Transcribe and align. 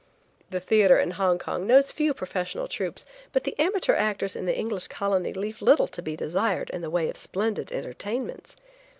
The 0.49 0.59
theatre 0.59 0.97
in 0.97 1.11
Hong 1.11 1.37
Kong 1.37 1.67
knows 1.67 1.91
few 1.91 2.15
professional 2.15 2.67
troupes, 2.67 3.05
but 3.31 3.43
the 3.43 3.53
amateur 3.59 3.93
actors 3.93 4.35
in 4.35 4.47
the 4.47 4.57
English 4.57 4.87
colony 4.87 5.31
leave 5.31 5.61
little 5.61 5.87
to 5.89 6.01
be 6.01 6.15
desired 6.15 6.71
in 6.71 6.81
the 6.81 6.89
way 6.89 7.07
of 7.07 7.17
splendid 7.17 7.71
entertainments. 7.71 8.55